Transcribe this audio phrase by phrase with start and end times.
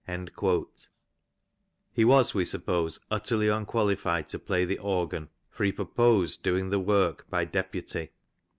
[0.09, 0.87] ^
[1.93, 6.71] He was we suppose utterly unqualified to play the organ, for he pro posed doing
[6.71, 8.13] the work by deputy (W.